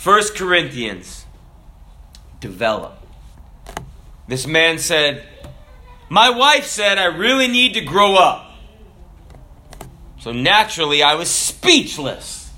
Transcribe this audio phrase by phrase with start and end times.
[0.00, 1.26] First Corinthians,
[2.40, 3.06] develop.
[4.26, 5.28] This man said,
[6.08, 8.50] My wife said I really need to grow up.
[10.18, 12.50] So naturally, I was speechless.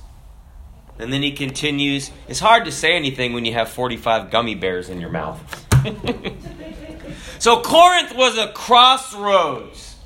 [1.01, 4.89] And then he continues, It's hard to say anything when you have 45 gummy bears
[4.89, 5.41] in your mouth.
[7.41, 9.97] so Corinth was a crossroads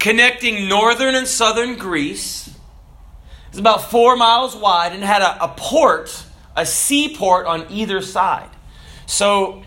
[0.00, 2.41] connecting northern and southern Greece.
[3.52, 6.24] It's about four miles wide and had a, a port,
[6.56, 8.48] a seaport on either side.
[9.04, 9.62] So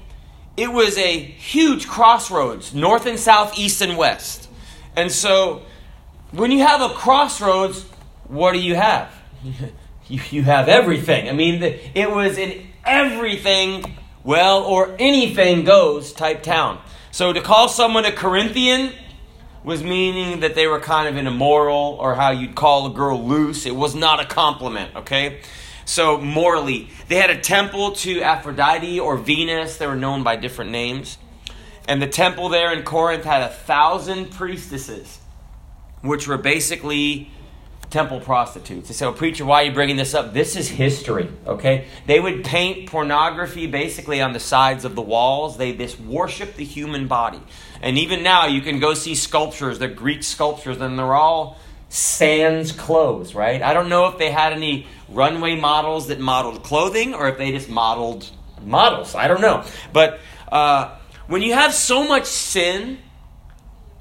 [0.58, 4.50] it was a huge crossroads, north and south, east and west.
[4.96, 5.62] And so
[6.32, 7.84] when you have a crossroads,
[8.28, 9.14] what do you have?
[10.08, 11.30] you, you have everything.
[11.30, 16.82] I mean, it was an everything, well, or anything goes type town.
[17.12, 18.94] So to call someone a Corinthian
[19.66, 23.22] was meaning that they were kind of an immoral, or how you'd call a girl
[23.22, 23.66] loose.
[23.66, 25.42] It was not a compliment, okay?
[25.86, 29.78] So, morally, they had a temple to Aphrodite or Venus.
[29.78, 31.18] They were known by different names.
[31.88, 35.20] And the temple there in Corinth had a thousand priestesses,
[36.02, 37.32] which were basically
[37.90, 38.88] temple prostitutes.
[38.90, 40.34] They said, well, Preacher, why are you bringing this up?
[40.34, 41.88] This is history, okay?
[42.06, 45.58] They would paint pornography basically on the sides of the walls.
[45.58, 47.42] They just worship the human body.
[47.86, 52.72] And even now, you can go see sculptures, they're Greek sculptures, and they're all sans
[52.72, 53.62] clothes, right?
[53.62, 57.52] I don't know if they had any runway models that modeled clothing or if they
[57.52, 58.28] just modeled
[58.64, 59.14] models.
[59.14, 59.64] I don't know.
[59.94, 60.20] But
[60.52, 60.98] uh,
[61.28, 62.98] when you have so much sin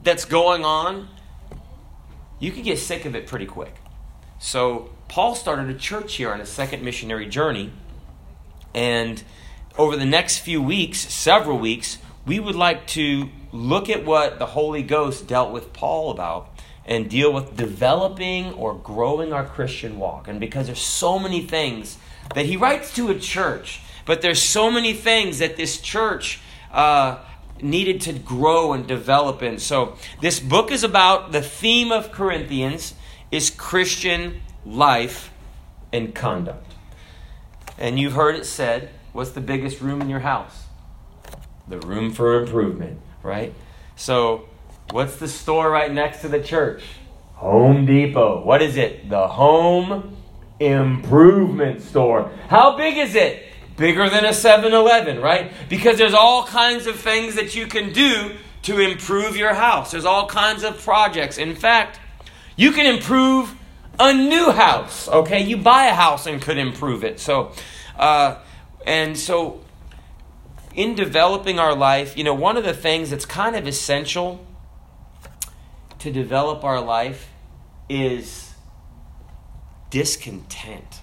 [0.03, 1.07] that's going on,
[2.41, 3.75] you can get sick of it pretty quick.
[4.39, 7.71] So Paul started a church here on his second missionary journey.
[8.75, 9.23] And
[9.77, 14.47] over the next few weeks, several weeks, we would like to look at what the
[14.47, 16.51] Holy Ghost dealt with Paul about
[16.85, 20.27] and deal with developing or growing our Christian walk.
[20.27, 21.97] And because there's so many things
[22.35, 26.41] that he writes to a church, but there's so many things that this church
[26.73, 27.19] uh,
[27.63, 29.59] needed to grow and develop in.
[29.59, 32.95] So this book is about the theme of Corinthians
[33.31, 35.31] is Christian life
[35.93, 36.73] and conduct.
[37.79, 40.65] And you've heard it said, what's the biggest room in your house?
[41.69, 43.53] The room for improvement, right?
[43.97, 44.49] So
[44.91, 46.85] What's the store right next to the church?
[47.35, 48.45] Home Depot.
[48.45, 49.09] What is it?
[49.09, 50.17] The Home
[50.61, 52.31] Improvement Store.
[52.49, 53.45] How big is it?
[53.77, 55.53] Bigger than a 7 Eleven, right?
[55.69, 59.91] Because there's all kinds of things that you can do to improve your house.
[59.91, 61.39] There's all kinds of projects.
[61.39, 61.99] In fact,
[62.57, 63.53] you can improve
[63.99, 65.09] a new house.
[65.09, 67.19] Okay, you buy a house and could improve it.
[67.19, 67.53] So,
[67.99, 68.37] uh,
[68.87, 69.64] and so
[70.75, 74.45] in developing our life, you know, one of the things that's kind of essential
[76.01, 77.31] to develop our life
[77.89, 78.53] is
[79.91, 81.01] discontent.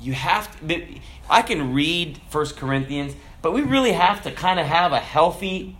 [0.00, 0.84] You have to,
[1.30, 5.76] I can read First Corinthians, but we really have to kind of have a healthy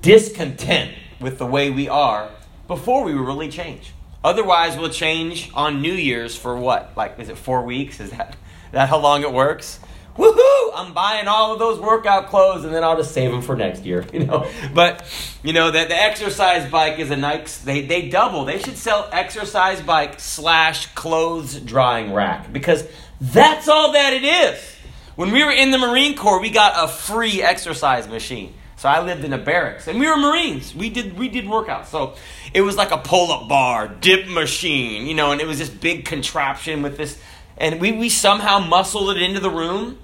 [0.00, 2.30] discontent with the way we are
[2.68, 3.92] before we really change.
[4.22, 6.92] Otherwise, we'll change on New Year's for what?
[6.96, 8.00] Like, is it four weeks?
[8.00, 8.36] Is that,
[8.72, 9.80] that how long it works?
[10.18, 13.56] Woohoo, I'm buying all of those workout clothes and then I'll just save them for
[13.56, 14.50] next year, you know.
[14.74, 15.04] But,
[15.42, 18.44] you know, the, the exercise bike is a Nike, they, they double.
[18.44, 22.86] They should sell exercise bike slash clothes drying rack because
[23.20, 24.76] that's all that it is.
[25.16, 28.54] When we were in the Marine Corps, we got a free exercise machine.
[28.76, 30.72] So I lived in a barracks, and we were Marines.
[30.72, 31.86] We did we did workouts.
[31.86, 32.14] So
[32.54, 36.04] it was like a pull-up bar, dip machine, you know, and it was this big
[36.04, 37.20] contraption with this,
[37.58, 39.98] and we we somehow muscled it into the room.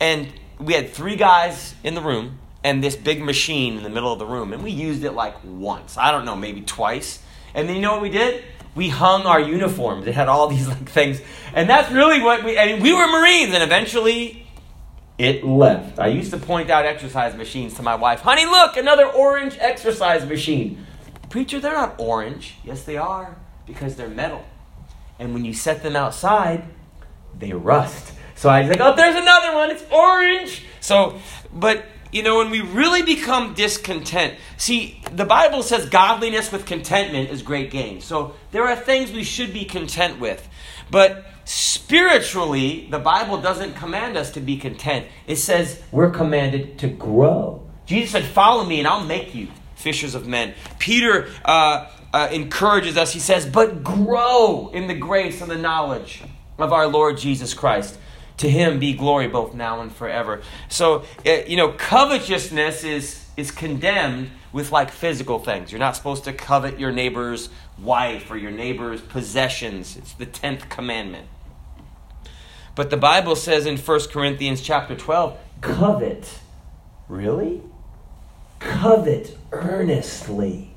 [0.00, 4.12] And we had three guys in the room and this big machine in the middle
[4.12, 4.52] of the room.
[4.52, 5.96] And we used it like once.
[5.96, 7.20] I don't know, maybe twice.
[7.54, 8.44] And then you know what we did?
[8.74, 10.06] We hung our uniforms.
[10.06, 11.20] It had all these like things.
[11.54, 14.46] And that's really what we I mean, we were Marines and eventually
[15.16, 15.98] it left.
[15.98, 18.20] I used to point out exercise machines to my wife.
[18.20, 20.86] Honey, look, another orange exercise machine.
[21.28, 22.54] Preacher, they're not orange.
[22.64, 23.36] Yes, they are,
[23.66, 24.44] because they're metal.
[25.18, 26.64] And when you set them outside,
[27.38, 28.12] they rust.
[28.34, 29.70] So I was like, oh, there's another one.
[29.70, 30.64] It's orange.
[30.80, 31.18] So,
[31.52, 37.30] but you know, when we really become discontent, see, the Bible says godliness with contentment
[37.30, 38.00] is great gain.
[38.00, 40.48] So there are things we should be content with.
[40.90, 45.06] But spiritually, the Bible doesn't command us to be content.
[45.26, 47.68] It says we're commanded to grow.
[47.86, 50.54] Jesus said, Follow me and I'll make you fishers of men.
[50.78, 53.12] Peter uh, uh, encourages us.
[53.12, 56.22] He says, But grow in the grace and the knowledge
[56.58, 57.98] of our Lord Jesus Christ.
[58.38, 60.42] To him be glory both now and forever.
[60.68, 65.72] So, eh, you know, covetousness is, is condemned with like physical things.
[65.72, 69.96] You're not supposed to covet your neighbor's wife or your neighbor's possessions.
[69.96, 71.26] It's the 10th commandment.
[72.74, 76.38] But the Bible says in 1 Corinthians chapter 12, covet.
[77.08, 77.62] Really?
[78.60, 80.67] Covet earnestly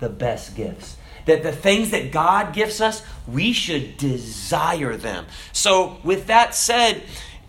[0.00, 0.96] the best gifts.
[1.26, 5.26] That the things that God gives us, we should desire them.
[5.52, 7.02] So, with that said,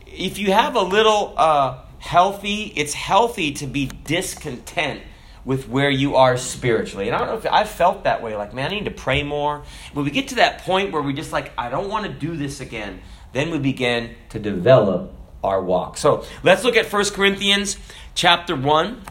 [0.06, 5.02] if you have a little uh, healthy, it's healthy to be discontent
[5.44, 7.08] with where you are spiritually.
[7.08, 8.36] And I don't know if I've felt that way.
[8.36, 9.64] Like, man, I need to pray more.
[9.94, 12.36] When we get to that point where we just like, I don't want to do
[12.36, 13.02] this again,
[13.32, 15.14] then we begin to develop
[15.44, 15.98] our walk.
[15.98, 17.78] So let's look at 1 Corinthians
[18.16, 19.02] chapter 1,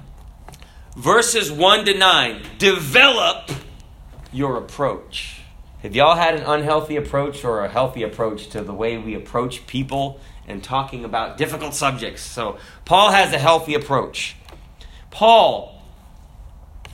[0.97, 2.43] verses 1 to 9.
[2.59, 3.51] Develop
[4.33, 5.41] your approach.
[5.83, 9.67] Have y'all had an unhealthy approach or a healthy approach to the way we approach
[9.67, 12.23] people and talking about difficult subjects?
[12.23, 14.37] So, Paul has a healthy approach.
[15.11, 15.83] Paul,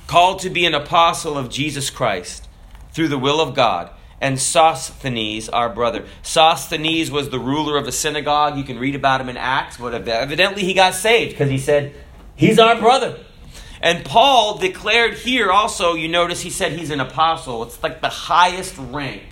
[0.07, 2.49] called to be an apostle of Jesus Christ
[2.93, 6.05] through the will of God, and Sosthenes, our brother.
[6.23, 8.59] Sosthenes was the ruler of a synagogue.
[8.59, 11.95] You can read about him in Acts, but evidently he got saved because he said,
[12.35, 13.19] He's our brother.
[13.81, 17.63] And Paul declared here also, you notice he said he's an apostle.
[17.63, 19.23] It's like the highest rank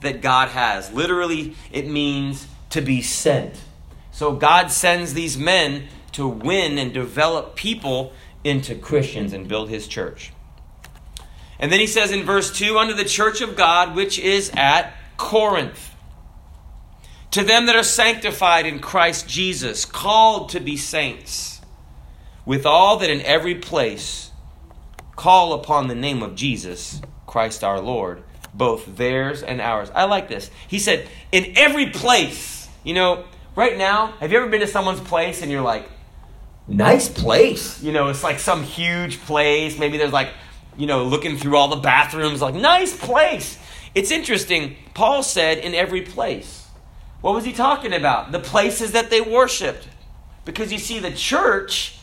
[0.00, 0.92] that God has.
[0.92, 3.58] Literally, it means to be sent.
[4.12, 8.12] So God sends these men to win and develop people
[8.44, 10.32] into Christians and build his church.
[11.58, 14.92] And then he says in verse 2 unto the church of God which is at
[15.16, 15.92] Corinth.
[17.30, 21.53] To them that are sanctified in Christ Jesus, called to be saints
[22.46, 24.30] with all that in every place
[25.16, 29.90] call upon the name of Jesus, Christ our Lord, both theirs and ours.
[29.94, 30.50] I like this.
[30.68, 32.68] He said, in every place.
[32.82, 33.24] You know,
[33.56, 35.88] right now, have you ever been to someone's place and you're like,
[36.68, 37.82] nice place?
[37.82, 39.78] You know, it's like some huge place.
[39.78, 40.30] Maybe there's like,
[40.76, 43.58] you know, looking through all the bathrooms, like, nice place.
[43.94, 44.76] It's interesting.
[44.92, 46.66] Paul said, in every place.
[47.20, 48.32] What was he talking about?
[48.32, 49.88] The places that they worshiped.
[50.44, 51.98] Because you see, the church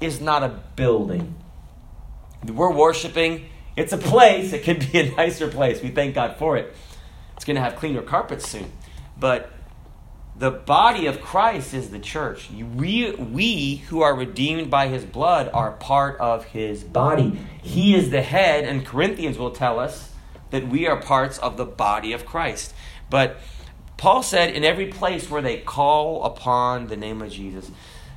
[0.00, 1.34] is not a building.
[2.44, 4.52] We're worshiping, it's a place.
[4.52, 5.82] It could be a nicer place.
[5.82, 6.74] We thank God for it.
[7.34, 8.72] It's going to have cleaner carpets soon.
[9.18, 9.52] But
[10.38, 12.50] the body of Christ is the church.
[12.50, 17.38] We, we who are redeemed by his blood are part of his body.
[17.62, 20.12] He is the head, and Corinthians will tell us
[20.50, 22.74] that we are parts of the body of Christ.
[23.10, 23.38] But
[23.96, 27.70] Paul said, in every place where they call upon the name of Jesus,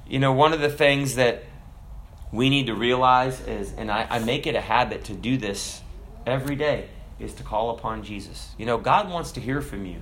[0.08, 1.44] you know, one of the things that
[2.32, 5.82] we need to realize is, and I, I make it a habit to do this
[6.26, 6.90] every day,
[7.20, 8.54] is to call upon Jesus.
[8.58, 10.02] You know, God wants to hear from you.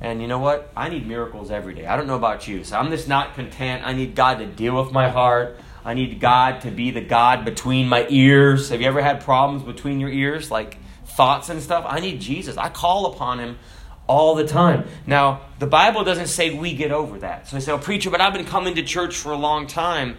[0.00, 0.72] And you know what?
[0.76, 1.86] I need miracles every day.
[1.86, 2.64] I don't know about you.
[2.64, 3.86] So I'm just not content.
[3.86, 5.58] I need God to deal with my heart.
[5.84, 8.70] I need God to be the God between my ears.
[8.70, 11.84] Have you ever had problems between your ears, like thoughts and stuff?
[11.88, 12.56] I need Jesus.
[12.56, 13.58] I call upon Him
[14.06, 14.86] all the time.
[15.06, 17.48] Now, the Bible doesn't say we get over that.
[17.48, 20.16] So I say, oh, preacher, but I've been coming to church for a long time.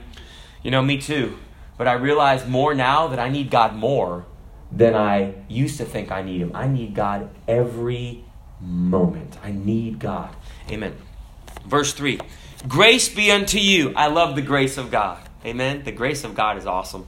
[0.63, 1.37] You know, me too.
[1.77, 4.25] But I realize more now that I need God more
[4.71, 6.51] than I used to think I need Him.
[6.55, 8.23] I need God every
[8.59, 9.37] moment.
[9.43, 10.35] I need God.
[10.69, 10.95] Amen.
[11.65, 12.19] Verse 3
[12.67, 13.93] Grace be unto you.
[13.95, 15.19] I love the grace of God.
[15.45, 15.83] Amen.
[15.83, 17.07] The grace of God is awesome.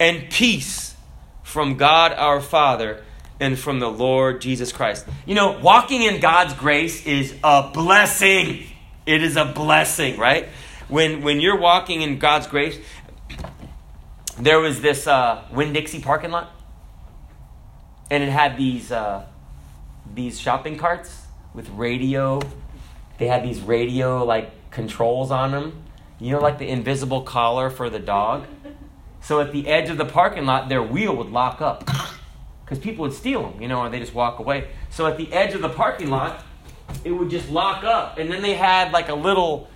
[0.00, 0.96] And peace
[1.42, 3.04] from God our Father
[3.38, 5.06] and from the Lord Jesus Christ.
[5.24, 8.64] You know, walking in God's grace is a blessing.
[9.06, 10.48] It is a blessing, right?
[10.88, 12.78] When when you're walking in God's grace,
[14.38, 16.52] there was this uh, Winn Dixie parking lot,
[18.10, 19.26] and it had these uh,
[20.14, 22.40] these shopping carts with radio.
[23.18, 25.82] They had these radio like controls on them.
[26.20, 28.46] You know, like the invisible collar for the dog.
[29.20, 31.84] So at the edge of the parking lot, their wheel would lock up
[32.64, 34.68] because people would steal them, you know, or they just walk away.
[34.90, 36.44] So at the edge of the parking lot,
[37.04, 39.68] it would just lock up, and then they had like a little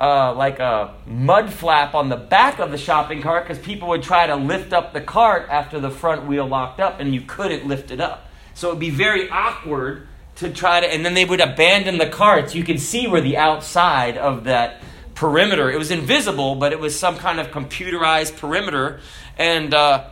[0.00, 4.02] uh, like a mud flap on the back of the shopping cart because people would
[4.02, 7.66] try to lift up the cart after the front wheel locked up and you couldn't
[7.66, 8.28] lift it up.
[8.54, 12.08] So it would be very awkward to try to, and then they would abandon the
[12.08, 12.54] carts.
[12.54, 14.82] You can see where the outside of that
[15.16, 19.00] perimeter, it was invisible, but it was some kind of computerized perimeter.
[19.36, 20.04] And uh,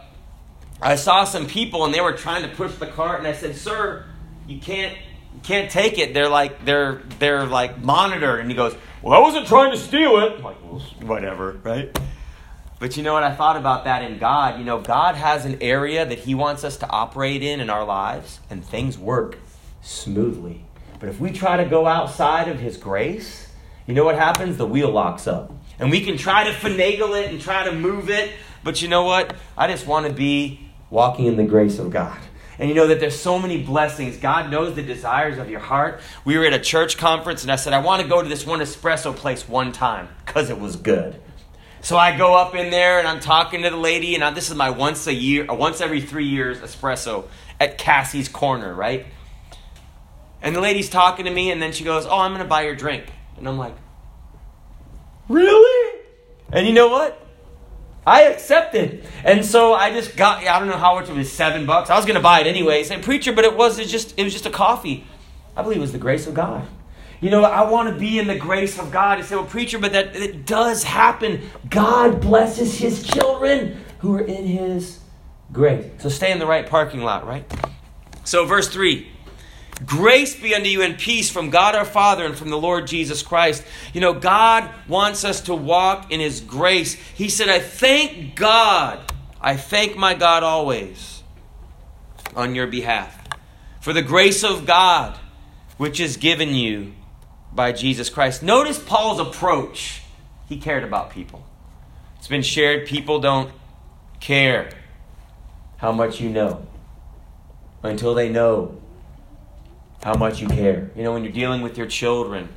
[0.82, 3.56] I saw some people and they were trying to push the cart, and I said,
[3.56, 4.04] Sir,
[4.46, 4.96] you can't.
[5.34, 6.14] You can't take it.
[6.14, 8.74] They're like they're they're like monitored, and he goes,
[9.06, 10.32] well, I wasn't trying to steal it.
[10.32, 11.96] I'm like, well, whatever, right?
[12.80, 13.22] But you know what?
[13.22, 14.58] I thought about that in God.
[14.58, 17.84] You know, God has an area that He wants us to operate in in our
[17.84, 19.38] lives, and things work
[19.80, 20.64] smoothly.
[20.98, 23.48] But if we try to go outside of His grace,
[23.86, 24.56] you know what happens?
[24.56, 25.52] The wheel locks up.
[25.78, 28.32] And we can try to finagle it and try to move it,
[28.64, 29.36] but you know what?
[29.56, 32.18] I just want to be walking in the grace of God.
[32.58, 34.16] And you know that there's so many blessings.
[34.16, 36.00] God knows the desires of your heart.
[36.24, 38.46] We were at a church conference, and I said, I want to go to this
[38.46, 41.20] one espresso place one time because it was good.
[41.82, 44.50] So I go up in there and I'm talking to the lady, and I, this
[44.50, 47.28] is my once a year, uh, once every three years espresso
[47.60, 49.06] at Cassie's Corner, right?
[50.42, 52.62] And the lady's talking to me, and then she goes, Oh, I'm going to buy
[52.62, 53.04] your drink.
[53.36, 53.76] And I'm like,
[55.28, 56.00] Really?
[56.52, 57.25] And you know what?
[58.06, 59.04] I accepted.
[59.24, 61.90] And so I just got, I don't know how much it was, seven bucks.
[61.90, 62.84] I was going to buy it anyway.
[62.84, 65.04] Say, preacher, but it was just, it was just a coffee.
[65.56, 66.66] I believe it was the grace of God.
[67.20, 69.18] You know, I want to be in the grace of God.
[69.18, 71.50] You say, well, preacher, but that it does happen.
[71.68, 75.00] God blesses his children who are in his
[75.52, 75.86] grace.
[75.98, 77.50] So stay in the right parking lot, right?
[78.24, 79.08] So, verse 3
[79.84, 83.22] Grace be unto you and peace from God our Father and from the Lord Jesus
[83.22, 83.62] Christ.
[83.92, 86.94] You know, God wants us to walk in His grace.
[86.94, 89.00] He said, I thank God.
[89.40, 91.22] I thank my God always
[92.34, 93.26] on your behalf
[93.80, 95.18] for the grace of God
[95.76, 96.92] which is given you
[97.52, 98.42] by Jesus Christ.
[98.42, 100.02] Notice Paul's approach.
[100.48, 101.46] He cared about people.
[102.18, 102.86] It's been shared.
[102.86, 103.52] People don't
[104.20, 104.70] care
[105.76, 106.66] how much you know
[107.82, 108.80] until they know
[110.06, 110.88] how much you care.
[110.94, 112.48] You know, when you're dealing with your children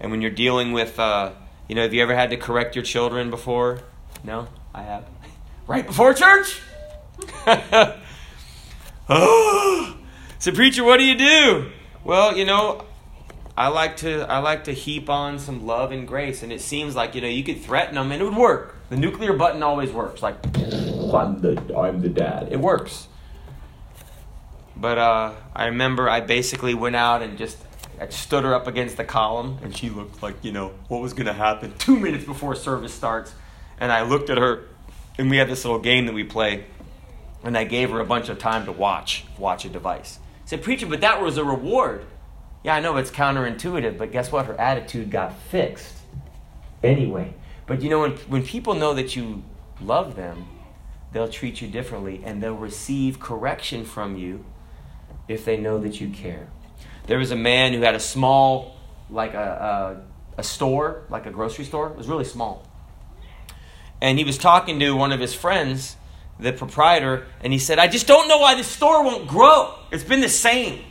[0.00, 1.30] and when you're dealing with, uh,
[1.68, 3.78] you know, have you ever had to correct your children before?
[4.24, 5.04] No, I have.
[5.68, 6.60] right before church?
[10.40, 11.70] so preacher, what do you do?
[12.02, 12.84] Well, you know,
[13.56, 16.96] I like to I like to heap on some love and grace, and it seems
[16.96, 18.74] like you know you could threaten them and it would work.
[18.90, 20.22] The nuclear button always works.
[20.22, 22.48] Like I'm the I'm the dad.
[22.50, 23.06] It works.
[24.76, 27.56] But uh, I remember I basically went out and just
[27.98, 31.14] I stood her up against the column, and she looked like, you know, what was
[31.14, 33.34] to happen two minutes before service starts.
[33.80, 34.64] And I looked at her,
[35.18, 36.66] and we had this little game that we play,
[37.42, 40.18] and I gave her a bunch of time to watch, watch a device.
[40.44, 42.04] I said, Preacher, but that was a reward.
[42.62, 44.46] Yeah, I know it's counterintuitive, but guess what?
[44.46, 45.96] Her attitude got fixed
[46.82, 47.34] anyway.
[47.66, 49.42] But you know, when, when people know that you
[49.80, 50.46] love them,
[51.12, 54.44] they'll treat you differently, and they'll receive correction from you
[55.28, 56.48] if they know that you care.
[57.06, 58.76] There was a man who had a small,
[59.10, 60.02] like a,
[60.36, 61.88] a, a store, like a grocery store.
[61.88, 62.66] It was really small.
[64.00, 65.96] And he was talking to one of his friends,
[66.38, 69.74] the proprietor, and he said, I just don't know why this store won't grow.
[69.90, 70.84] It's been the same.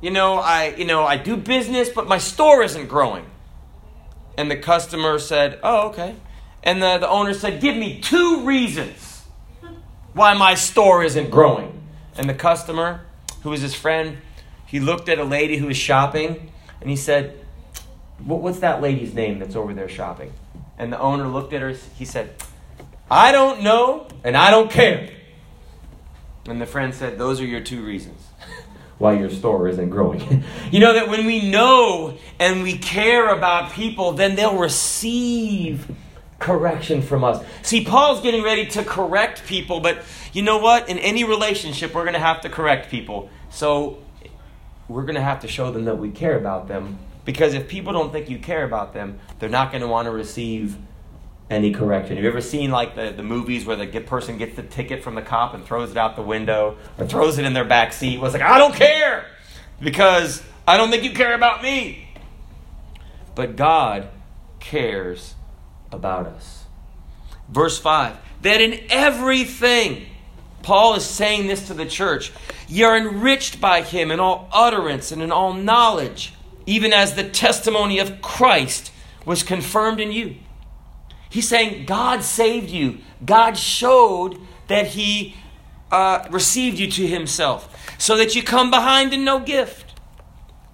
[0.00, 3.24] You know, I you know, I do business, but my store isn't growing.
[4.36, 6.16] And the customer said, Oh, okay.
[6.62, 9.24] And the, the owner said, Give me two reasons
[10.12, 11.80] why my store isn't growing.
[12.16, 13.06] And the customer
[13.42, 14.18] who was his friend,
[14.66, 17.38] he looked at a lady who was shopping and he said,
[18.24, 20.32] What's that lady's name that's over there shopping?
[20.78, 22.34] And the owner looked at her, he said,
[23.10, 25.10] I don't know and I don't care.
[26.46, 28.20] And the friend said, Those are your two reasons
[28.98, 30.44] why your store isn't growing.
[30.70, 35.90] you know that when we know and we care about people, then they'll receive
[36.42, 37.42] correction from us.
[37.62, 40.88] See, Paul's getting ready to correct people, but you know what?
[40.88, 43.30] In any relationship, we're going to have to correct people.
[43.50, 44.02] So
[44.88, 46.98] we're going to have to show them that we care about them.
[47.24, 50.10] Because if people don't think you care about them, they're not going to want to
[50.10, 50.76] receive
[51.48, 52.16] any correction.
[52.16, 55.04] Have you ever seen like the, the movies where the get, person gets the ticket
[55.04, 57.92] from the cop and throws it out the window or throws it in their back
[57.92, 58.18] seat?
[58.18, 59.26] Was like, I don't care
[59.80, 62.08] because I don't think you care about me.
[63.34, 64.08] But God
[64.58, 65.34] cares
[65.92, 66.64] about us.
[67.48, 70.06] Verse 5 that in everything,
[70.62, 72.32] Paul is saying this to the church,
[72.68, 76.34] you're enriched by him in all utterance and in all knowledge,
[76.66, 78.92] even as the testimony of Christ
[79.24, 80.36] was confirmed in you.
[81.30, 85.36] He's saying God saved you, God showed that He
[85.90, 89.98] uh, received you to Himself, so that you come behind in no gift,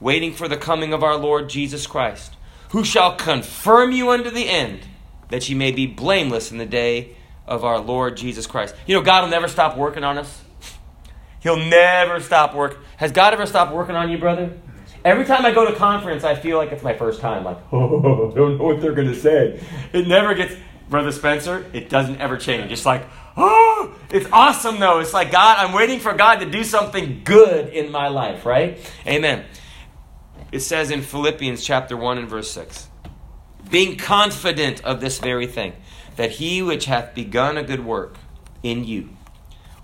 [0.00, 2.34] waiting for the coming of our Lord Jesus Christ,
[2.70, 4.80] who shall confirm you unto the end
[5.28, 7.16] that ye may be blameless in the day
[7.46, 8.74] of our Lord Jesus Christ.
[8.86, 10.42] You know, God will never stop working on us.
[11.40, 12.78] He'll never stop work.
[12.96, 14.52] Has God ever stopped working on you, brother?
[15.04, 17.44] Every time I go to conference, I feel like it's my first time.
[17.44, 19.62] Like, oh, I don't know what they're going to say.
[19.92, 20.54] It never gets,
[20.90, 22.72] Brother Spencer, it doesn't ever change.
[22.72, 23.06] It's like,
[23.36, 24.98] oh, it's awesome though.
[24.98, 28.78] It's like, God, I'm waiting for God to do something good in my life, right?
[29.06, 29.44] Amen.
[30.50, 32.87] It says in Philippians chapter 1 and verse 6
[33.70, 35.74] being confident of this very thing,
[36.16, 38.16] that he which hath begun a good work
[38.62, 39.10] in you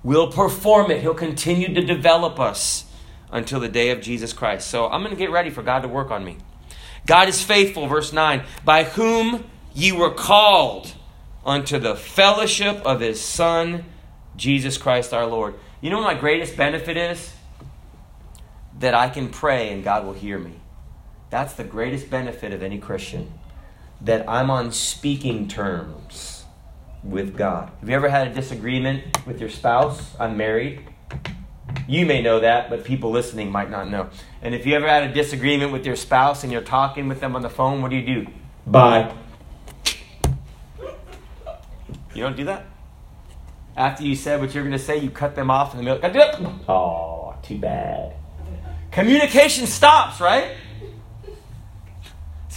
[0.03, 1.01] will perform it.
[1.01, 2.85] He'll continue to develop us
[3.33, 4.69] until the day of Jesus Christ.
[4.69, 6.37] So I'm going to get ready for God to work on me.
[7.07, 10.95] God is faithful, verse 9, by whom ye were called
[11.45, 13.85] unto the fellowship of his Son,
[14.37, 15.55] Jesus Christ our Lord.
[15.81, 17.35] You know what my greatest benefit is?
[18.79, 20.55] That I can pray and God will hear me.
[21.31, 23.33] That's the greatest benefit of any Christian.
[24.05, 26.45] That I'm on speaking terms
[27.03, 27.71] with God.
[27.81, 30.15] Have you ever had a disagreement with your spouse?
[30.19, 30.87] I'm married.
[31.87, 34.09] You may know that, but people listening might not know.
[34.43, 37.35] And if you ever had a disagreement with your spouse and you're talking with them
[37.37, 38.31] on the phone, what do you do?
[38.67, 39.15] Bye.
[42.15, 42.67] You don't do that?
[43.77, 46.61] After you said what you're going to say, you cut them off in the middle.
[46.69, 48.15] Oh, too bad.
[48.93, 50.53] Communication stops, right?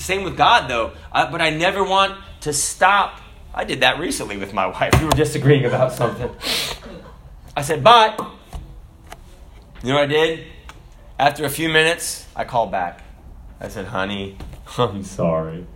[0.07, 0.93] Same with God, though.
[1.11, 3.19] Uh, but I never want to stop.
[3.53, 4.97] I did that recently with my wife.
[5.01, 6.33] We were disagreeing about something.
[7.57, 8.15] I said, bye.
[9.83, 10.47] You know what I did?
[11.19, 13.03] After a few minutes, I called back.
[13.59, 14.37] I said, honey,
[14.77, 15.67] I'm sorry.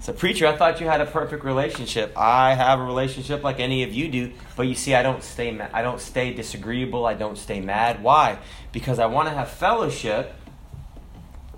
[0.00, 2.14] So, preacher, I thought you had a perfect relationship.
[2.16, 5.52] I have a relationship like any of you do, but you see, I don't stay.
[5.52, 7.06] Ma- I don't stay disagreeable.
[7.06, 8.02] I don't stay mad.
[8.02, 8.38] Why?
[8.72, 10.34] Because I want to have fellowship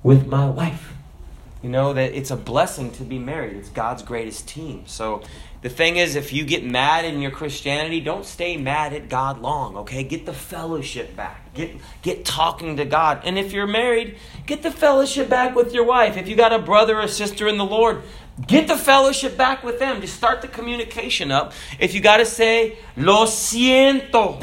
[0.03, 1.00] with my wife.
[1.63, 3.57] You know that it's a blessing to be married.
[3.57, 4.85] It's God's greatest team.
[4.87, 5.23] So,
[5.61, 9.43] the thing is, if you get mad in your Christianity, don't stay mad at God
[9.43, 9.77] long.
[9.77, 11.53] Okay, get the fellowship back.
[11.53, 13.21] Get get talking to God.
[13.25, 16.17] And if you're married, get the fellowship back with your wife.
[16.17, 18.03] If you got a brother or sister in the Lord,
[18.47, 20.01] Get the fellowship back with them.
[20.01, 21.53] Just start the communication up.
[21.79, 24.43] If you got to say, lo siento,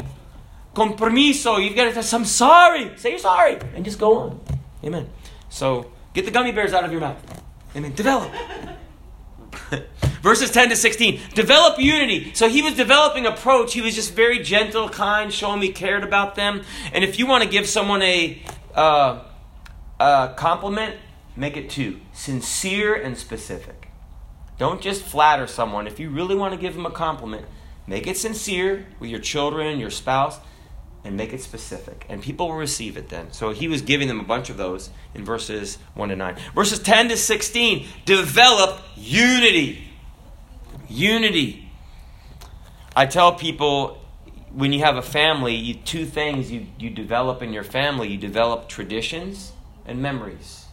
[0.74, 2.96] con permiso, you've got to say, I'm sorry.
[2.96, 4.40] Say you're sorry and just go on.
[4.84, 5.08] Amen.
[5.48, 7.42] So get the gummy bears out of your mouth.
[7.76, 7.94] Amen.
[7.94, 8.32] Develop.
[10.22, 11.20] Verses 10 to 16.
[11.34, 12.34] Develop unity.
[12.34, 13.74] So he was developing approach.
[13.74, 16.62] He was just very gentle, kind, showing he cared about them.
[16.92, 18.42] And if you want to give someone a,
[18.74, 19.22] uh,
[20.00, 20.96] a compliment,
[21.36, 23.88] make it two sincere and specific.
[24.58, 25.86] Don't just flatter someone.
[25.86, 27.46] If you really want to give them a compliment,
[27.86, 30.40] make it sincere with your children, your spouse,
[31.04, 32.06] and make it specific.
[32.08, 33.32] And people will receive it then.
[33.32, 36.36] So he was giving them a bunch of those in verses 1 to 9.
[36.54, 39.84] Verses 10 to 16 develop unity.
[40.88, 41.70] Unity.
[42.96, 44.02] I tell people
[44.52, 48.16] when you have a family, you, two things you, you develop in your family you
[48.16, 49.52] develop traditions
[49.84, 50.68] and memories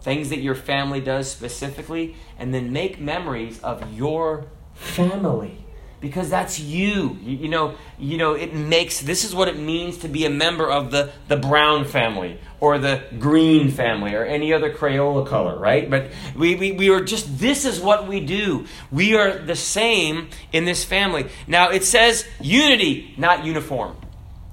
[0.00, 5.64] things that your family does specifically, and then make memories of your family
[6.00, 7.18] because that's you.
[7.22, 7.36] you.
[7.36, 7.48] you.
[7.48, 10.90] know you know it makes this is what it means to be a member of
[10.90, 16.10] the the brown family or the green family or any other crayola color right but
[16.36, 20.64] we, we we are just this is what we do we are the same in
[20.64, 23.96] this family now it says unity not uniform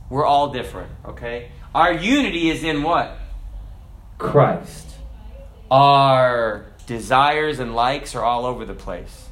[0.09, 3.17] we're all different okay our unity is in what
[4.17, 4.85] christ
[5.69, 9.29] our desires and likes are all over the place.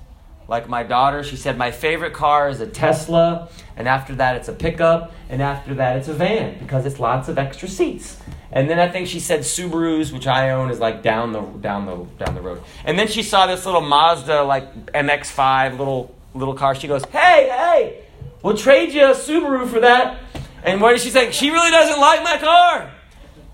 [0.48, 4.50] Like my daughter, she said, My favorite car is a Tesla, and after that, it's
[4.50, 8.18] a pickup, and after that, it's a van because it's lots of extra seats.
[8.52, 11.86] And then I think she said Subarus, which I own, is like down the down
[11.86, 12.62] the down the road.
[12.86, 16.76] And then she saw this little Mazda like MX-5 little little car.
[16.76, 18.04] She goes, "Hey, hey,
[18.44, 20.20] we'll trade you a Subaru for that."
[20.64, 21.32] And what is she saying?
[21.32, 22.92] She really doesn't like my car.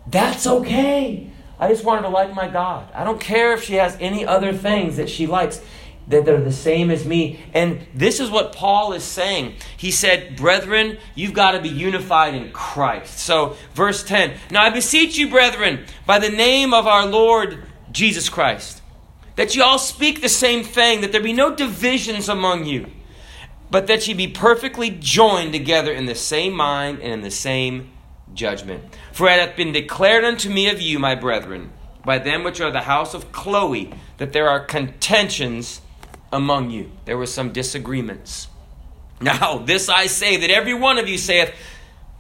[0.08, 1.30] That's okay.
[1.60, 2.90] I just want her to like my God.
[2.94, 5.62] I don't care if she has any other things that she likes
[6.10, 7.40] that they're the same as me.
[7.54, 9.56] And this is what Paul is saying.
[9.78, 13.20] He said, Brethren, you've got to be unified in Christ.
[13.20, 18.28] So, verse 10 Now I beseech you, brethren, by the name of our Lord Jesus
[18.28, 18.82] Christ,
[19.36, 22.88] that you all speak the same thing, that there be no divisions among you,
[23.72, 27.92] but that ye be perfectly joined together in the same mind and in the same
[28.34, 28.84] judgment.
[29.12, 31.72] For it hath been declared unto me of you, my brethren,
[32.04, 35.82] by them which are the house of Chloe, that there are contentions
[36.32, 36.92] among you.
[37.06, 38.48] There were some disagreements.
[39.22, 41.54] Now, this I say, that every one of you saith,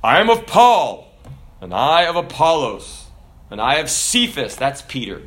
[0.03, 1.07] I am of Paul,
[1.61, 3.05] and I of Apollos,
[3.49, 5.21] and I of Cephas, that's Peter,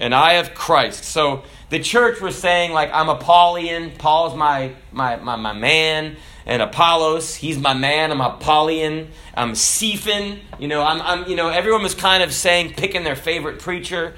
[0.00, 1.04] and I of Christ.
[1.04, 6.16] So the church was saying, like, I'm a Paulian, Paul's my, my, my, my man,
[6.48, 8.10] and Apollos, he's my man.
[8.10, 9.10] I'm Apollian.
[9.34, 10.40] I'm Cephon.
[10.58, 14.14] You know, I'm, I'm, you know, everyone was kind of saying, picking their favorite preacher.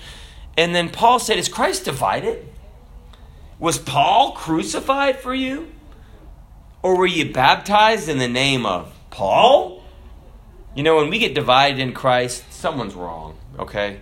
[0.57, 2.47] And then Paul said, Is Christ divided?
[3.61, 5.71] Was Paul crucified for you?
[6.83, 9.85] Or were you baptized in the name of Paul?
[10.75, 14.01] You know, when we get divided in Christ, someone's wrong, okay?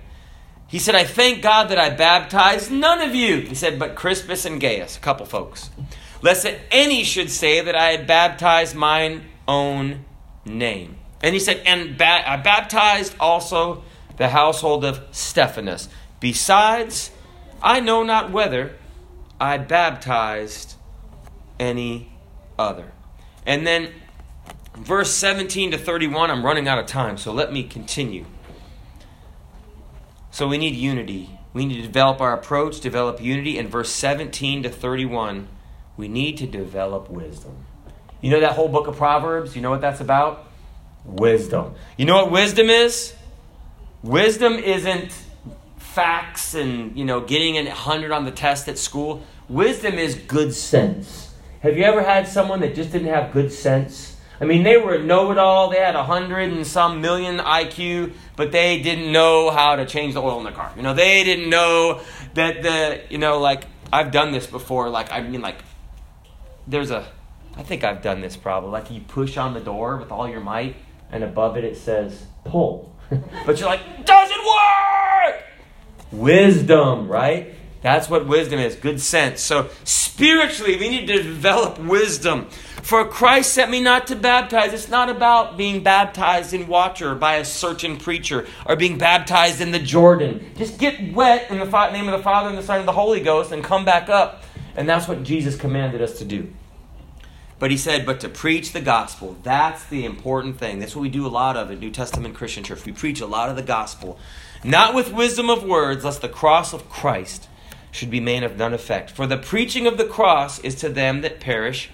[0.68, 3.40] He said, I thank God that I baptized none of you.
[3.40, 5.70] He said, but Crispus and Gaius, a couple folks
[6.22, 10.04] lest that any should say that I had baptized mine own
[10.44, 10.96] name.
[11.22, 13.82] And he said, And ba- I baptized also
[14.16, 15.88] the household of Stephanas.
[16.20, 17.10] Besides,
[17.62, 18.76] I know not whether
[19.40, 20.76] I baptized
[21.58, 22.12] any
[22.58, 22.92] other.
[23.46, 23.92] And then
[24.76, 28.26] verse 17 to 31, I'm running out of time, so let me continue.
[30.30, 31.30] So we need unity.
[31.52, 33.58] We need to develop our approach, develop unity.
[33.58, 35.48] In verse 17 to 31,
[35.96, 37.64] we need to develop wisdom.
[38.20, 39.56] You know that whole book of Proverbs?
[39.56, 40.46] You know what that's about?
[41.04, 41.74] Wisdom.
[41.96, 43.14] You know what wisdom is?
[44.02, 45.12] Wisdom isn't
[45.98, 49.20] facts and, you know, getting a 100 on the test at school.
[49.48, 51.34] Wisdom is good sense.
[51.60, 54.16] Have you ever had someone that just didn't have good sense?
[54.40, 55.70] I mean, they were a know it all.
[55.70, 60.14] They had a hundred and some million IQ, but they didn't know how to change
[60.14, 60.72] the oil in the car.
[60.76, 62.00] You know, they didn't know
[62.34, 64.88] that the, you know, like, I've done this before.
[64.90, 65.58] Like, I mean, like,
[66.68, 67.08] there's a,
[67.56, 68.70] I think I've done this probably.
[68.70, 70.76] Like, you push on the door with all your might,
[71.10, 72.94] and above it it says pull.
[73.10, 75.47] but you're like, doesn't work!
[76.10, 77.54] Wisdom, right?
[77.80, 79.40] That's what wisdom is good sense.
[79.40, 82.48] So, spiritually, we need to develop wisdom.
[82.82, 84.72] For Christ sent me not to baptize.
[84.72, 89.70] It's not about being baptized in water by a certain preacher or being baptized in
[89.70, 90.52] the Jordan.
[90.56, 93.20] Just get wet in the name of the Father and the Son and the Holy
[93.20, 94.42] Ghost and come back up.
[94.74, 96.52] And that's what Jesus commanded us to do.
[97.58, 100.78] But he said, but to preach the gospel, that's the important thing.
[100.78, 102.84] That's what we do a lot of in New Testament Christian Church.
[102.84, 104.18] We preach a lot of the gospel,
[104.64, 107.48] not with wisdom of words, lest the cross of Christ
[107.90, 109.10] should be made of none effect.
[109.10, 111.90] For the preaching of the cross is to them that perish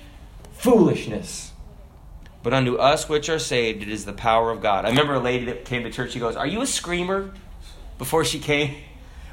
[0.53, 1.53] foolishness.
[2.42, 4.85] But unto us which are saved, it is the power of God.
[4.85, 7.33] I remember a lady that came to church, she goes, Are you a screamer?
[7.96, 8.74] Before she came.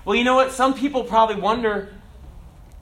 [0.06, 0.52] Well, you know what?
[0.52, 1.94] Some people probably wonder.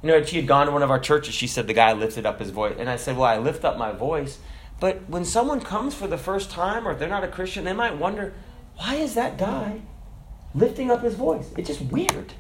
[0.04, 1.34] You know, she had gone to one of our churches.
[1.34, 2.76] She said the guy lifted up his voice.
[2.78, 4.40] And I said, Well, I lift up my voice.
[4.80, 7.74] But when someone comes for the first time or if they're not a Christian, they
[7.74, 8.34] might wonder,
[8.78, 9.82] Why is that guy
[10.54, 11.50] lifting up his voice?
[11.58, 12.34] It's just weird.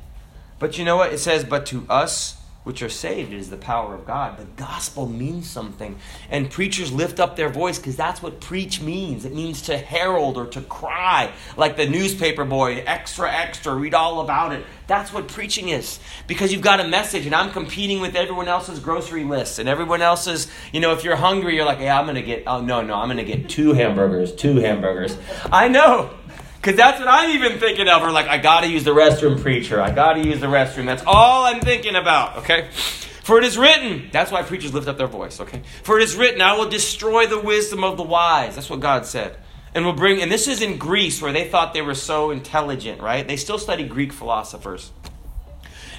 [0.59, 1.13] But you know what?
[1.13, 3.33] It says, But to us which are saved.
[3.33, 4.37] Is the power of God.
[4.37, 5.97] The gospel means something.
[6.29, 9.25] And preachers lift up their voice because that's what preach means.
[9.25, 14.21] It means to herald or to cry, like the newspaper boy, extra, extra, read all
[14.21, 14.65] about it.
[14.87, 15.99] That's what preaching is.
[16.27, 19.57] Because you've got a message, and I'm competing with everyone else's grocery list.
[19.59, 22.43] and everyone else's, you know, if you're hungry, you're like, yeah, I'm going to get,
[22.45, 25.17] oh, no, no, I'm going to get two hamburgers, two hamburgers.
[25.51, 26.18] I know.
[26.61, 28.01] Because that's what I'm even thinking of.
[28.03, 29.81] Or like, I got to use the restroom, preacher.
[29.81, 30.85] I got to use the restroom.
[30.85, 32.69] That's all I'm thinking about, okay?
[32.71, 35.61] For it is written, that's why preachers lift up their voice, okay?
[35.83, 38.55] For it is written, I will destroy the wisdom of the wise.
[38.55, 39.37] That's what God said.
[39.73, 43.01] And will bring, and this is in Greece where they thought they were so intelligent,
[43.01, 43.27] right?
[43.27, 44.91] They still study Greek philosophers.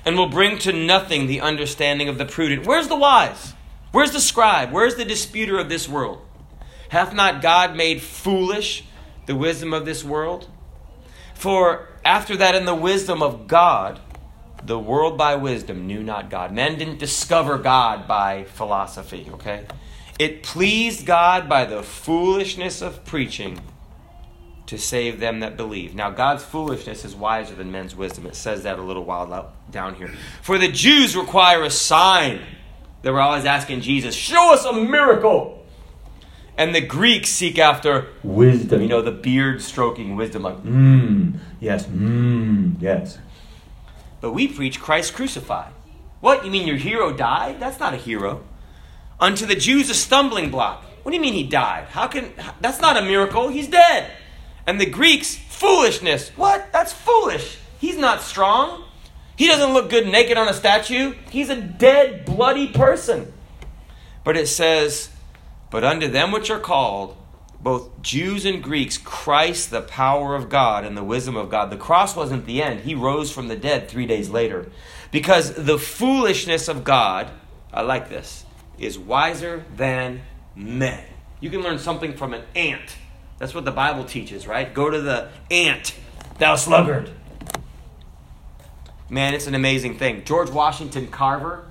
[0.05, 2.67] And will bring to nothing the understanding of the prudent.
[2.67, 3.55] Where's the wise?
[3.93, 4.73] Where's the scribe?
[4.73, 6.21] Where's the disputer of this world?
[6.89, 8.85] Hath not God made foolish
[9.31, 10.49] the wisdom of this world?
[11.35, 14.01] For after that, in the wisdom of God,
[14.65, 16.53] the world by wisdom knew not God.
[16.53, 19.67] Men didn't discover God by philosophy, okay?
[20.19, 23.61] It pleased God by the foolishness of preaching
[24.67, 25.95] to save them that believe.
[25.95, 28.27] Now, God's foolishness is wiser than men's wisdom.
[28.27, 30.13] It says that a little while down here.
[30.43, 32.41] For the Jews require a sign.
[33.03, 35.60] They were always asking Jesus, Show us a miracle.
[36.57, 38.83] And the Greeks seek after wisdom.
[38.83, 43.19] You know, the beard stroking wisdom, like, mmm, yes, mmm, yes.
[44.21, 45.73] But we preach Christ crucified.
[46.21, 46.45] What?
[46.45, 47.61] You mean your hero died?
[47.61, 48.45] That's not a hero.
[49.19, 50.85] Unto the Jews, a stumbling block.
[51.03, 51.85] What do you mean he died?
[51.85, 52.33] How can.
[52.61, 53.49] That's not a miracle.
[53.49, 54.11] He's dead.
[54.67, 56.31] And the Greeks, foolishness.
[56.37, 56.71] What?
[56.73, 57.59] That's foolish.
[57.79, 58.85] He's not strong.
[59.37, 61.15] He doesn't look good naked on a statue.
[61.31, 63.33] He's a dead, bloody person.
[64.23, 65.09] But it says,
[65.71, 67.17] but unto them which are called,
[67.63, 71.71] both Jews and Greeks, Christ, the power of God and the wisdom of God.
[71.71, 72.81] The cross wasn't the end.
[72.81, 74.71] He rose from the dead three days later.
[75.11, 77.31] Because the foolishness of God,
[77.73, 78.45] I like this,
[78.79, 80.23] is wiser than
[80.57, 81.05] men.
[81.41, 82.97] You can learn something from an ant.
[83.39, 84.73] That's what the Bible teaches, right?
[84.73, 85.95] Go to the ant,
[86.39, 87.11] thou sluggard.
[89.09, 90.25] Man, it's an amazing thing.
[90.25, 91.70] George Washington Carver,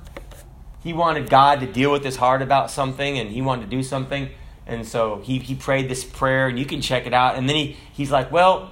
[0.81, 3.83] he wanted God to deal with his heart about something and he wanted to do
[3.83, 4.29] something.
[4.65, 7.35] And so he, he prayed this prayer, and you can check it out.
[7.35, 8.71] And then he, he's like, Well,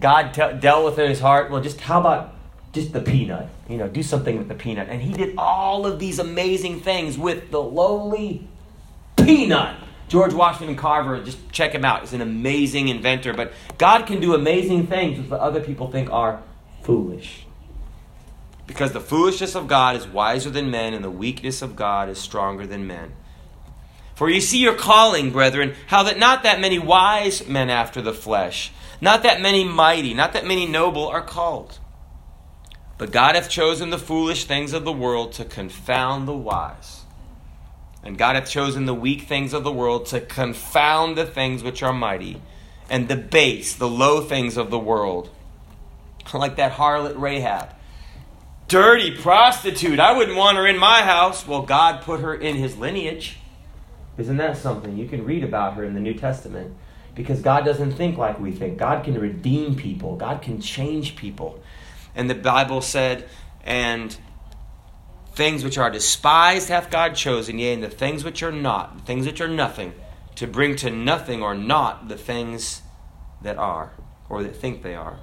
[0.00, 1.50] God te- dealt with in his heart.
[1.50, 2.34] Well, just how about
[2.72, 3.48] just the peanut?
[3.68, 4.88] You know, do something with the peanut.
[4.88, 8.48] And he did all of these amazing things with the lowly
[9.16, 9.76] peanut.
[10.08, 12.00] George Washington Carver, just check him out.
[12.00, 13.32] He's an amazing inventor.
[13.32, 16.42] But God can do amazing things with what other people think are
[16.82, 17.46] foolish.
[18.66, 22.18] Because the foolishness of God is wiser than men, and the weakness of God is
[22.18, 23.12] stronger than men.
[24.14, 28.12] For you see your calling, brethren, how that not that many wise men after the
[28.12, 28.70] flesh,
[29.00, 31.78] not that many mighty, not that many noble are called.
[32.98, 37.00] But God hath chosen the foolish things of the world to confound the wise.
[38.04, 41.82] And God hath chosen the weak things of the world to confound the things which
[41.82, 42.40] are mighty,
[42.88, 45.30] and the base, the low things of the world.
[46.32, 47.74] Like that harlot Rahab.
[48.72, 50.00] Dirty prostitute.
[50.00, 51.46] I wouldn't want her in my house.
[51.46, 53.36] Well, God put her in his lineage.
[54.16, 54.96] Isn't that something?
[54.96, 56.74] You can read about her in the New Testament.
[57.14, 58.78] Because God doesn't think like we think.
[58.78, 61.62] God can redeem people, God can change people.
[62.14, 63.28] And the Bible said,
[63.62, 64.16] and
[65.34, 69.02] things which are despised hath God chosen, yea, and the things which are not, the
[69.02, 69.92] things which are nothing,
[70.36, 72.80] to bring to nothing or not the things
[73.42, 73.92] that are,
[74.30, 75.18] or that think they are.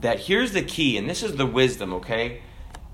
[0.00, 2.40] That here's the key, and this is the wisdom, okay?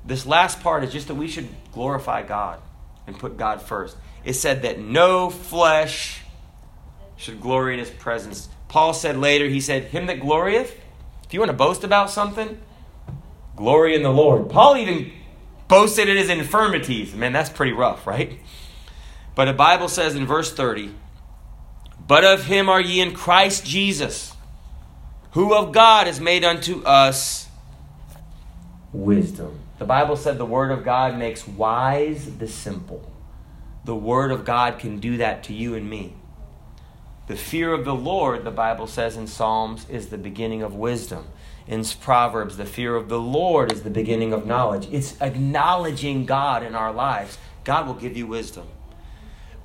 [0.09, 2.61] This last part is just that we should glorify God
[3.07, 3.95] and put God first.
[4.25, 6.23] It said that no flesh
[7.19, 8.49] should glory in his presence.
[8.69, 10.75] Paul said later, he said, Him that glorieth,
[11.27, 12.59] if you want to boast about something,
[13.55, 14.49] glory in the Lord.
[14.49, 15.13] Paul even
[15.69, 17.15] boasted in his infirmities.
[17.15, 18.41] Man, that's pretty rough, right?
[19.35, 20.95] But the Bible says in verse 30,
[22.07, 24.33] But of him are ye in Christ Jesus,
[25.33, 27.47] who of God is made unto us
[28.91, 29.68] wisdom.
[29.79, 33.11] The Bible said the word of God makes wise the simple.
[33.85, 36.15] The word of God can do that to you and me.
[37.27, 41.27] The fear of the Lord, the Bible says in Psalms, is the beginning of wisdom
[41.69, 44.89] in Proverbs, the fear of the Lord is the beginning of knowledge.
[44.91, 47.37] It's acknowledging God in our lives.
[47.63, 48.67] God will give you wisdom.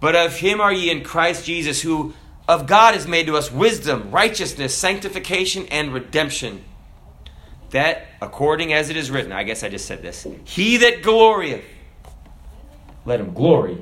[0.02, 2.14] But of him are ye in Christ Jesus, who
[2.46, 6.66] of God is made to us wisdom, righteousness, sanctification, and redemption.
[7.74, 11.64] That, according as it is written, I guess I just said this He that glorieth,
[13.04, 13.82] let him glory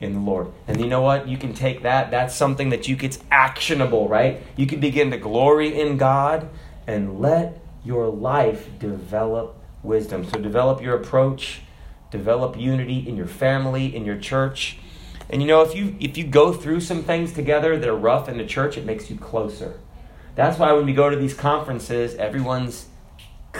[0.00, 0.52] in the Lord.
[0.68, 1.26] And you know what?
[1.26, 2.12] You can take that.
[2.12, 4.40] That's something that you gets actionable, right?
[4.54, 6.48] You can begin to glory in God
[6.86, 10.24] and let your life develop wisdom.
[10.24, 11.62] So, develop your approach,
[12.12, 14.78] develop unity in your family, in your church.
[15.30, 18.28] And you know, if you if you go through some things together that are rough
[18.28, 19.80] in the church, it makes you closer.
[20.36, 22.86] That's why when we go to these conferences, everyone's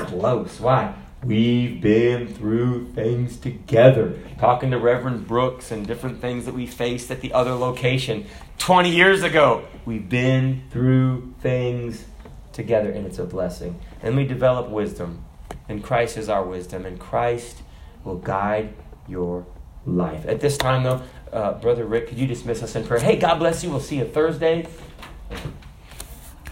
[0.04, 0.60] close.
[0.60, 0.94] Why?
[1.24, 4.18] We've been through things together.
[4.38, 8.26] Talking to Reverend Brooks and different things that we faced at the other location
[8.58, 9.64] 20 years ago.
[9.84, 12.04] We've been through things
[12.52, 13.80] together, and it's a blessing.
[14.02, 15.24] And we develop wisdom,
[15.68, 17.62] and Christ is our wisdom, and Christ
[18.04, 18.74] will guide
[19.08, 19.46] your
[19.84, 20.26] life.
[20.26, 23.00] At this time, though, uh, Brother Rick, could you dismiss us in prayer?
[23.00, 23.70] Hey, God bless you.
[23.70, 24.66] We'll see you Thursday.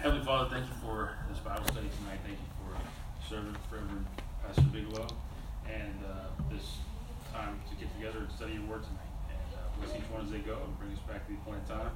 [0.01, 2.21] Heavenly Father, thank you for this Bible study tonight.
[2.25, 2.77] Thank you for
[3.29, 4.07] serving Reverend
[4.45, 5.09] Pastor Bigelow
[5.67, 6.79] and uh, this
[7.33, 9.09] time to get together and study your word tonight.
[9.31, 11.67] And uh, bless each one as they go and bring us back to the appointed
[11.67, 11.91] time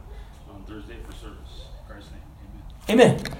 [0.50, 1.64] on Thursday for service.
[1.88, 2.20] Christ's name,
[2.90, 3.16] amen.
[3.16, 3.38] Amen.